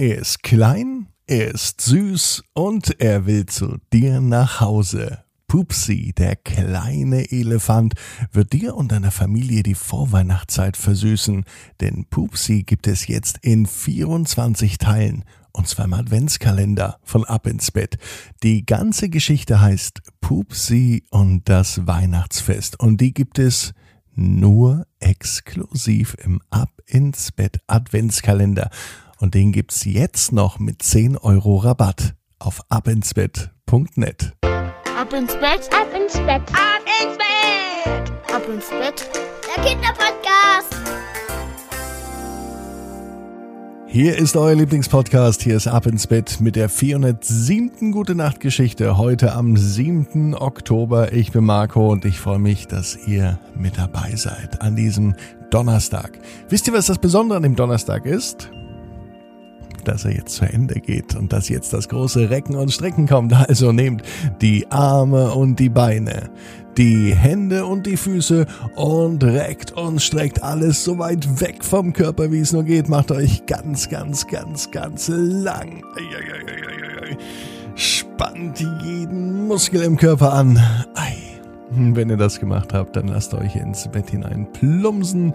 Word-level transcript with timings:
Er 0.00 0.18
ist 0.18 0.44
klein, 0.44 1.08
er 1.26 1.48
ist 1.48 1.80
süß 1.80 2.44
und 2.54 3.00
er 3.00 3.26
will 3.26 3.46
zu 3.46 3.78
dir 3.92 4.20
nach 4.20 4.60
Hause. 4.60 5.24
Pupsi, 5.48 6.14
der 6.16 6.36
kleine 6.36 7.32
Elefant, 7.32 7.94
wird 8.30 8.52
dir 8.52 8.76
und 8.76 8.92
deiner 8.92 9.10
Familie 9.10 9.64
die 9.64 9.74
Vorweihnachtszeit 9.74 10.76
versüßen, 10.76 11.44
denn 11.80 12.04
Pupsi 12.10 12.62
gibt 12.62 12.86
es 12.86 13.08
jetzt 13.08 13.38
in 13.42 13.66
24 13.66 14.78
Teilen 14.78 15.24
und 15.50 15.66
zwar 15.66 15.86
im 15.86 15.94
Adventskalender 15.94 17.00
von 17.02 17.24
Ab 17.24 17.48
ins 17.48 17.72
Bett. 17.72 17.98
Die 18.44 18.64
ganze 18.64 19.08
Geschichte 19.08 19.60
heißt 19.60 20.00
Pupsi 20.20 21.02
und 21.10 21.48
das 21.48 21.88
Weihnachtsfest 21.88 22.78
und 22.78 23.00
die 23.00 23.12
gibt 23.12 23.40
es 23.40 23.72
nur 24.14 24.86
exklusiv 25.00 26.16
im 26.22 26.40
Ab 26.50 26.70
ins 26.86 27.32
Bett 27.32 27.58
Adventskalender. 27.66 28.70
Und 29.18 29.34
den 29.34 29.50
gibt's 29.52 29.84
jetzt 29.84 30.32
noch 30.32 30.58
mit 30.58 30.82
10 30.82 31.16
Euro 31.18 31.56
Rabatt 31.56 32.14
auf 32.38 32.60
abinsbett.net. 32.68 34.32
Ab 34.42 35.12
ins 35.12 35.32
Bett, 35.34 35.68
Ab 35.72 35.88
ins 35.94 36.14
Bett, 36.14 36.42
ab 36.52 36.82
ins 37.02 37.16
Bett, 37.18 38.34
ab 38.34 38.42
ins 38.48 38.68
Bett. 38.68 39.10
der 39.56 39.64
Kinderpodcast. 39.64 40.76
Hier 43.90 44.16
ist 44.18 44.36
euer 44.36 44.54
Lieblingspodcast. 44.54 45.42
Hier 45.42 45.56
ist 45.56 45.66
Ab 45.66 45.86
ins 45.86 46.06
Bett 46.06 46.40
mit 46.40 46.54
der 46.56 46.68
407. 46.68 47.90
Gute 47.90 48.14
Nacht 48.14 48.38
Geschichte. 48.38 48.98
Heute 48.98 49.32
am 49.32 49.56
7. 49.56 50.34
Oktober. 50.34 51.12
Ich 51.12 51.32
bin 51.32 51.44
Marco 51.44 51.90
und 51.90 52.04
ich 52.04 52.20
freue 52.20 52.38
mich, 52.38 52.66
dass 52.68 52.96
ihr 53.08 53.40
mit 53.56 53.78
dabei 53.78 54.14
seid 54.14 54.60
an 54.62 54.76
diesem 54.76 55.16
Donnerstag. 55.50 56.18
Wisst 56.50 56.68
ihr, 56.68 56.74
was 56.74 56.86
das 56.86 56.98
Besondere 56.98 57.38
an 57.38 57.42
dem 57.42 57.56
Donnerstag 57.56 58.04
ist? 58.04 58.50
Dass 59.88 60.04
er 60.04 60.12
jetzt 60.12 60.34
zu 60.34 60.44
Ende 60.44 60.80
geht 60.80 61.16
und 61.16 61.32
dass 61.32 61.48
jetzt 61.48 61.72
das 61.72 61.88
große 61.88 62.28
Recken 62.28 62.56
und 62.56 62.70
Strecken 62.70 63.08
kommt. 63.08 63.32
Also 63.32 63.72
nehmt 63.72 64.02
die 64.42 64.70
Arme 64.70 65.32
und 65.32 65.58
die 65.58 65.70
Beine, 65.70 66.28
die 66.76 67.14
Hände 67.14 67.64
und 67.64 67.86
die 67.86 67.96
Füße 67.96 68.46
und 68.76 69.24
reckt 69.24 69.72
und 69.72 70.02
streckt 70.02 70.42
alles 70.42 70.84
so 70.84 70.98
weit 70.98 71.40
weg 71.40 71.64
vom 71.64 71.94
Körper, 71.94 72.30
wie 72.30 72.40
es 72.40 72.52
nur 72.52 72.64
geht. 72.64 72.88
Macht 72.88 73.10
euch 73.10 73.46
ganz, 73.46 73.88
ganz, 73.88 74.26
ganz, 74.28 74.70
ganz 74.70 75.08
lang. 75.08 75.82
Spannt 77.74 78.60
jeden 78.60 79.46
Muskel 79.46 79.82
im 79.82 79.96
Körper 79.96 80.34
an. 80.34 80.62
Wenn 81.70 82.10
ihr 82.10 82.16
das 82.16 82.40
gemacht 82.40 82.74
habt, 82.74 82.96
dann 82.96 83.08
lasst 83.08 83.32
euch 83.32 83.56
ins 83.56 83.88
Bett 83.88 84.10
hinein 84.10 84.46
plumpsen 84.52 85.32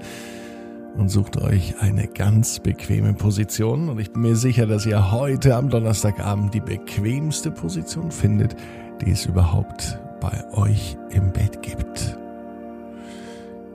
und 0.95 1.09
sucht 1.09 1.37
euch 1.37 1.75
eine 1.79 2.07
ganz 2.07 2.59
bequeme 2.59 3.13
Position. 3.13 3.89
Und 3.89 3.99
ich 3.99 4.11
bin 4.11 4.21
mir 4.21 4.35
sicher, 4.35 4.67
dass 4.67 4.85
ihr 4.85 5.11
heute 5.11 5.55
am 5.55 5.69
Donnerstagabend 5.69 6.53
die 6.53 6.59
bequemste 6.59 7.51
Position 7.51 8.11
findet, 8.11 8.55
die 9.01 9.11
es 9.11 9.25
überhaupt 9.25 9.99
bei 10.19 10.43
euch 10.53 10.97
im 11.09 11.31
Bett 11.31 11.61
gibt. 11.61 12.17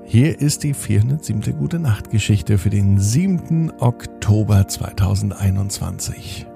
Hier 0.05 0.41
ist 0.41 0.63
die 0.63 0.73
407. 0.73 1.59
Gute 1.59 1.79
Nacht 1.79 2.11
Geschichte 2.11 2.57
für 2.57 2.71
den 2.71 2.99
7. 2.99 3.73
Oktober 3.79 4.67
2021. 4.67 6.47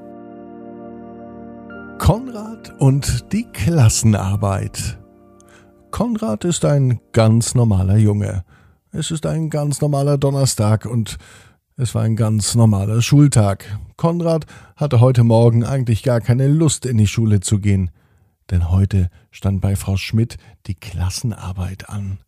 Konrad 1.99 2.73
und 2.79 3.33
die 3.33 3.45
Klassenarbeit. 3.45 4.99
Konrad 5.91 6.45
ist 6.47 6.65
ein 6.65 7.01
ganz 7.13 7.55
normaler 7.55 7.99
Junge. 7.99 8.45
Es 8.95 9.11
ist 9.11 9.25
ein 9.25 9.49
ganz 9.49 9.81
normaler 9.81 10.19
Donnerstag 10.19 10.85
und 10.85 11.17
es 11.79 11.95
war 11.95 12.03
ein 12.03 12.15
ganz 12.15 12.55
normaler 12.55 13.01
Schultag. 13.01 13.65
Konrad 13.97 14.45
hatte 14.77 15.01
heute 15.01 15.25
Morgen 15.25 15.65
eigentlich 15.65 16.03
gar 16.03 16.21
keine 16.21 16.47
Lust, 16.47 16.85
in 16.85 16.99
die 16.99 17.07
Schule 17.07 17.41
zu 17.41 17.59
gehen, 17.59 17.91
denn 18.51 18.71
heute 18.71 19.09
stand 19.31 19.63
bei 19.63 19.77
Frau 19.77 19.97
Schmidt 19.97 20.37
die 20.67 20.75
Klassenarbeit 20.75 21.89
an. 21.89 22.19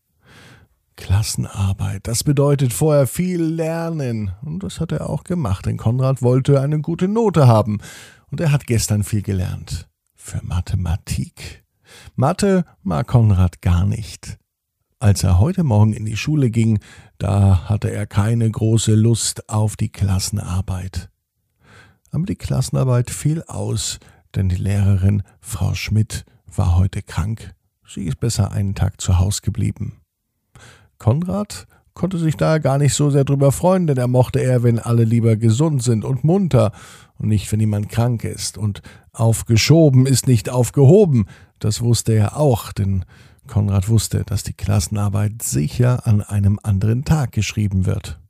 Klassenarbeit, 0.96 2.06
das 2.06 2.24
bedeutet 2.24 2.72
vorher 2.72 3.06
viel 3.06 3.42
lernen. 3.42 4.30
Und 4.40 4.62
das 4.62 4.80
hat 4.80 4.90
er 4.90 5.10
auch 5.10 5.24
gemacht, 5.24 5.66
denn 5.66 5.76
Konrad 5.76 6.22
wollte 6.22 6.62
eine 6.62 6.80
gute 6.80 7.08
Note 7.08 7.46
haben. 7.46 7.80
Und 8.30 8.40
er 8.40 8.52
hat 8.52 8.66
gestern 8.66 9.04
viel 9.04 9.20
gelernt. 9.20 9.86
Für 10.14 10.40
Mathematik. 10.42 11.62
Mathe 12.16 12.64
mag 12.82 13.06
Konrad 13.06 13.60
gar 13.60 13.84
nicht. 13.84 14.38
Als 15.04 15.22
er 15.22 15.38
heute 15.38 15.64
Morgen 15.64 15.92
in 15.92 16.06
die 16.06 16.16
Schule 16.16 16.48
ging, 16.48 16.78
da 17.18 17.68
hatte 17.68 17.90
er 17.90 18.06
keine 18.06 18.50
große 18.50 18.94
Lust 18.94 19.50
auf 19.50 19.76
die 19.76 19.90
Klassenarbeit. 19.90 21.10
Aber 22.10 22.24
die 22.24 22.36
Klassenarbeit 22.36 23.10
fiel 23.10 23.42
aus, 23.42 23.98
denn 24.34 24.48
die 24.48 24.56
Lehrerin 24.56 25.22
Frau 25.42 25.74
Schmidt 25.74 26.24
war 26.46 26.78
heute 26.78 27.02
krank. 27.02 27.52
Sie 27.86 28.04
ist 28.04 28.18
besser 28.18 28.52
einen 28.52 28.74
Tag 28.74 28.98
zu 28.98 29.18
Haus 29.18 29.42
geblieben. 29.42 30.00
Konrad 30.96 31.66
konnte 31.94 32.18
sich 32.18 32.36
daher 32.36 32.60
gar 32.60 32.78
nicht 32.78 32.94
so 32.94 33.10
sehr 33.10 33.24
drüber 33.24 33.52
freuen, 33.52 33.86
denn 33.86 33.96
er 33.96 34.08
mochte 34.08 34.40
er, 34.40 34.62
wenn 34.62 34.78
alle 34.78 35.04
lieber 35.04 35.36
gesund 35.36 35.82
sind 35.82 36.04
und 36.04 36.24
munter 36.24 36.72
und 37.18 37.28
nicht, 37.28 37.50
wenn 37.52 37.60
jemand 37.60 37.88
krank 37.88 38.24
ist. 38.24 38.58
Und 38.58 38.82
aufgeschoben 39.12 40.06
ist 40.06 40.26
nicht 40.26 40.50
aufgehoben. 40.50 41.26
Das 41.60 41.80
wusste 41.80 42.12
er 42.12 42.36
auch, 42.36 42.72
denn 42.72 43.04
Konrad 43.46 43.88
wusste, 43.88 44.24
dass 44.24 44.42
die 44.42 44.54
Klassenarbeit 44.54 45.42
sicher 45.42 46.06
an 46.06 46.20
einem 46.20 46.58
anderen 46.62 47.04
Tag 47.04 47.32
geschrieben 47.32 47.86
wird. 47.86 48.20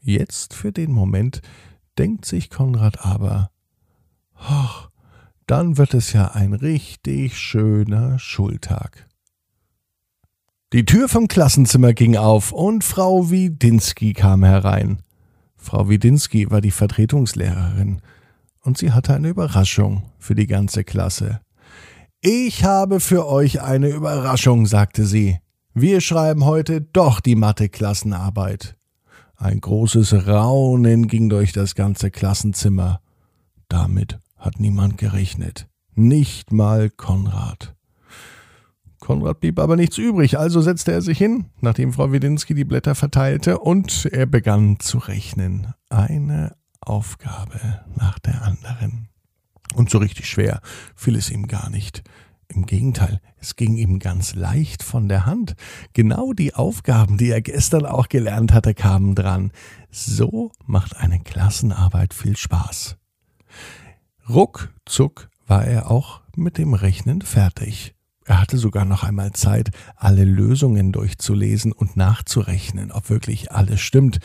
Jetzt 0.00 0.54
für 0.54 0.72
den 0.72 0.92
Moment 0.92 1.42
denkt 1.98 2.24
sich 2.24 2.50
Konrad 2.50 3.04
aber, 3.04 3.50
dann 5.46 5.76
wird 5.76 5.94
es 5.94 6.12
ja 6.12 6.28
ein 6.28 6.52
richtig 6.54 7.38
schöner 7.38 8.18
Schultag. 8.18 9.07
Die 10.74 10.84
Tür 10.84 11.08
vom 11.08 11.28
Klassenzimmer 11.28 11.94
ging 11.94 12.18
auf 12.18 12.52
und 12.52 12.84
Frau 12.84 13.30
Widinski 13.30 14.12
kam 14.12 14.44
herein. 14.44 14.98
Frau 15.56 15.88
Widinski 15.88 16.50
war 16.50 16.60
die 16.60 16.72
Vertretungslehrerin 16.72 18.02
und 18.60 18.76
sie 18.76 18.92
hatte 18.92 19.14
eine 19.14 19.28
Überraschung 19.28 20.02
für 20.18 20.34
die 20.34 20.46
ganze 20.46 20.84
Klasse. 20.84 21.40
Ich 22.20 22.64
habe 22.64 23.00
für 23.00 23.26
euch 23.26 23.62
eine 23.62 23.88
Überraschung, 23.88 24.66
sagte 24.66 25.06
sie. 25.06 25.38
Wir 25.72 26.02
schreiben 26.02 26.44
heute 26.44 26.82
doch 26.82 27.20
die 27.20 27.36
Mathe-Klassenarbeit. 27.36 28.76
Ein 29.36 29.62
großes 29.62 30.26
Raunen 30.26 31.08
ging 31.08 31.30
durch 31.30 31.52
das 31.52 31.76
ganze 31.76 32.10
Klassenzimmer. 32.10 33.00
Damit 33.68 34.18
hat 34.36 34.60
niemand 34.60 34.98
gerechnet. 34.98 35.66
Nicht 35.94 36.52
mal 36.52 36.90
Konrad. 36.90 37.77
Konrad 39.00 39.40
blieb 39.40 39.58
aber 39.58 39.76
nichts 39.76 39.98
übrig, 39.98 40.38
also 40.38 40.60
setzte 40.60 40.92
er 40.92 41.02
sich 41.02 41.18
hin, 41.18 41.46
nachdem 41.60 41.92
Frau 41.92 42.12
Wedinski 42.12 42.54
die 42.54 42.64
Blätter 42.64 42.94
verteilte, 42.94 43.58
und 43.58 44.06
er 44.06 44.26
begann 44.26 44.80
zu 44.80 44.98
rechnen. 44.98 45.72
Eine 45.88 46.56
Aufgabe 46.80 47.84
nach 47.96 48.18
der 48.18 48.42
anderen. 48.42 49.08
Und 49.74 49.90
so 49.90 49.98
richtig 49.98 50.28
schwer 50.28 50.60
fiel 50.94 51.16
es 51.16 51.30
ihm 51.30 51.46
gar 51.46 51.70
nicht. 51.70 52.02
Im 52.48 52.64
Gegenteil, 52.64 53.20
es 53.36 53.56
ging 53.56 53.76
ihm 53.76 53.98
ganz 53.98 54.34
leicht 54.34 54.82
von 54.82 55.08
der 55.08 55.26
Hand. 55.26 55.54
Genau 55.92 56.32
die 56.32 56.54
Aufgaben, 56.54 57.18
die 57.18 57.28
er 57.28 57.42
gestern 57.42 57.84
auch 57.84 58.08
gelernt 58.08 58.54
hatte, 58.54 58.72
kamen 58.72 59.14
dran. 59.14 59.52
So 59.90 60.52
macht 60.64 60.96
eine 60.96 61.20
Klassenarbeit 61.20 62.14
viel 62.14 62.36
Spaß. 62.36 62.96
Ruckzuck 64.28 65.28
war 65.46 65.64
er 65.64 65.90
auch 65.90 66.22
mit 66.36 66.56
dem 66.56 66.72
Rechnen 66.72 67.20
fertig. 67.20 67.94
Er 68.28 68.42
hatte 68.42 68.58
sogar 68.58 68.84
noch 68.84 69.04
einmal 69.04 69.32
Zeit, 69.32 69.70
alle 69.96 70.22
Lösungen 70.22 70.92
durchzulesen 70.92 71.72
und 71.72 71.96
nachzurechnen, 71.96 72.92
ob 72.92 73.08
wirklich 73.08 73.52
alles 73.52 73.80
stimmt, 73.80 74.18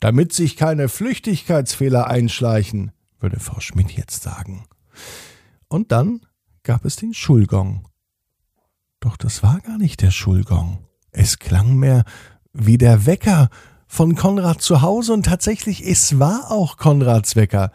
damit 0.00 0.32
sich 0.32 0.56
keine 0.56 0.88
Flüchtigkeitsfehler 0.88 2.08
einschleichen, 2.08 2.90
würde 3.20 3.38
Frau 3.38 3.60
Schmidt 3.60 3.92
jetzt 3.92 4.24
sagen. 4.24 4.66
Und 5.68 5.92
dann 5.92 6.22
gab 6.64 6.84
es 6.84 6.96
den 6.96 7.14
Schulgong. 7.14 7.86
Doch 8.98 9.16
das 9.16 9.44
war 9.44 9.60
gar 9.60 9.78
nicht 9.78 10.02
der 10.02 10.10
Schulgong. 10.10 10.88
Es 11.12 11.38
klang 11.38 11.76
mehr 11.76 12.02
wie 12.52 12.76
der 12.76 13.06
Wecker 13.06 13.50
von 13.86 14.16
Konrad 14.16 14.62
zu 14.62 14.82
Hause 14.82 15.12
und 15.12 15.26
tatsächlich, 15.26 15.86
es 15.86 16.18
war 16.18 16.50
auch 16.50 16.76
Konrads 16.76 17.36
Wecker. 17.36 17.70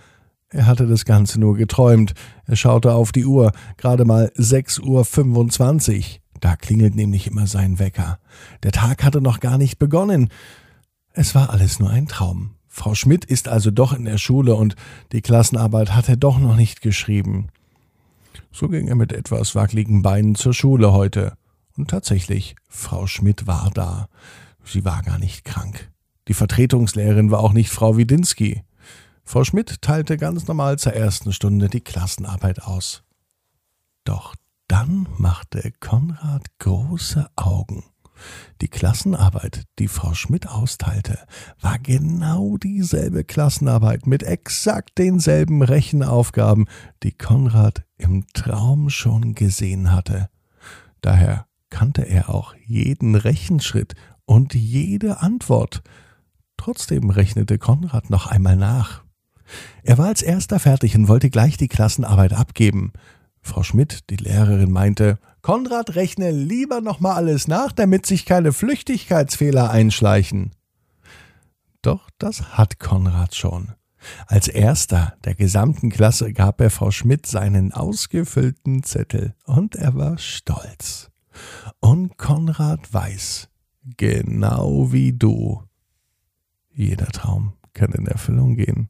Er 0.52 0.66
hatte 0.66 0.88
das 0.88 1.06
Ganze 1.06 1.40
nur 1.40 1.56
geträumt. 1.56 2.14
Er 2.46 2.56
schaute 2.56 2.94
auf 2.94 3.12
die 3.12 3.26
Uhr, 3.26 3.52
gerade 3.78 4.06
mal 4.06 4.32
6.25 4.36 5.98
Uhr. 5.98 6.04
Da 6.40 6.56
klingelt 6.56 6.96
nämlich 6.96 7.28
immer 7.28 7.48
sein 7.48 7.80
Wecker. 7.80 8.20
Der 8.64 8.72
Tag 8.72 9.04
hatte 9.04 9.22
noch 9.22 9.40
gar 9.40 9.58
nicht 9.58 9.78
begonnen. 9.78 10.30
Es 11.14 11.36
war 11.36 11.50
alles 11.50 11.80
nur 11.80 11.90
ein 11.90 12.08
Traum. 12.08 12.56
Frau 12.68 12.96
Schmidt 12.96 13.26
ist 13.26 13.48
also 13.48 13.72
doch 13.72 13.94
in 13.94 14.06
der 14.06 14.18
Schule 14.18 14.56
und 14.56 14.76
die 15.12 15.22
Klassenarbeit 15.22 15.94
hat 15.94 16.08
er 16.08 16.16
doch 16.16 16.40
noch 16.40 16.56
nicht 16.56 16.82
geschrieben. 16.82 17.50
So 18.52 18.70
ging 18.70 18.88
er 18.88 18.96
mit 18.96 19.12
etwas 19.12 19.54
wackeligen 19.54 20.02
Beinen 20.02 20.36
zur 20.36 20.54
Schule 20.54 20.94
heute. 20.94 21.34
Und 21.78 21.90
tatsächlich, 21.90 22.56
Frau 22.68 23.06
Schmidt 23.06 23.48
war 23.48 23.70
da. 23.74 24.08
Sie 24.64 24.86
war 24.86 25.04
gar 25.04 25.20
nicht 25.20 25.46
krank. 25.46 25.92
Die 26.28 26.34
Vertretungslehrerin 26.34 27.32
war 27.32 27.40
auch 27.40 27.54
nicht 27.54 27.70
Frau 27.70 27.98
Widinski. 27.98 28.64
Frau 29.32 29.44
Schmidt 29.44 29.84
teilte 29.84 30.18
ganz 30.18 30.48
normal 30.48 30.80
zur 30.80 30.94
ersten 30.94 31.34
Stunde 31.34 31.70
die 31.70 31.82
Klassenarbeit 31.82 32.64
aus. 32.64 33.04
Doch 34.04 34.34
dann 34.68 35.06
machte 35.20 35.72
Konrad 35.80 36.48
große 36.58 37.30
Augen. 37.36 37.84
Die 38.60 38.70
Klassenarbeit, 38.70 39.66
die 39.78 39.88
Frau 39.88 40.16
Schmidt 40.16 40.48
austeilte, 40.48 41.20
war 41.62 41.78
genau 41.78 42.58
dieselbe 42.58 43.24
Klassenarbeit 43.24 44.08
mit 44.08 44.24
exakt 44.24 44.98
denselben 44.98 45.62
Rechenaufgaben, 45.62 46.66
die 47.04 47.16
Konrad 47.16 47.84
im 48.00 48.26
Traum 48.34 48.90
schon 48.90 49.36
gesehen 49.36 49.92
hatte. 49.92 50.32
Daher 51.02 51.46
kannte 51.70 52.02
er 52.02 52.32
auch 52.32 52.56
jeden 52.66 53.14
Rechenschritt 53.14 53.94
und 54.26 54.56
jede 54.56 55.20
Antwort. 55.20 55.84
Trotzdem 56.58 57.12
rechnete 57.12 57.60
Konrad 57.60 58.10
noch 58.10 58.26
einmal 58.26 58.56
nach. 58.56 59.04
Er 59.84 59.98
war 59.98 60.08
als 60.08 60.22
erster 60.22 60.60
fertig 60.60 60.96
und 60.96 61.08
wollte 61.08 61.30
gleich 61.30 61.58
die 61.58 61.68
Klassenarbeit 61.68 62.34
abgeben. 62.34 62.94
Frau 63.42 63.64
Schmidt, 63.64 64.10
die 64.10 64.18
Lehrerin, 64.18 64.72
meinte, 64.72 65.18
Konrad 65.42 65.96
rechne 65.96 66.32
lieber 66.32 66.82
nochmal 66.82 67.16
alles 67.16 67.48
nach, 67.48 67.72
damit 67.72 68.06
sich 68.06 68.26
keine 68.26 68.52
Flüchtigkeitsfehler 68.52 69.70
einschleichen. 69.70 70.52
Doch 71.82 72.10
das 72.18 72.58
hat 72.58 72.80
Konrad 72.80 73.36
schon. 73.36 73.74
Als 74.28 74.48
erster 74.48 75.14
der 75.24 75.36
gesamten 75.36 75.90
Klasse 75.90 76.34
gab 76.34 76.62
er 76.62 76.70
Frau 76.70 76.92
Schmidt 76.92 77.26
seinen 77.26 77.74
ausgefüllten 77.74 78.84
Zettel 78.84 79.34
und 79.46 79.76
er 79.76 79.96
war 79.96 80.18
stolz. 80.18 81.10
Und 81.80 82.18
Konrad 82.18 82.94
weiß, 82.94 83.50
genau 83.98 84.92
wie 84.92 85.14
du, 85.14 85.64
jeder 86.72 87.08
Traum 87.08 87.54
kann 87.74 87.92
in 87.92 88.08
Erfüllung 88.08 88.56
gehen. 88.56 88.90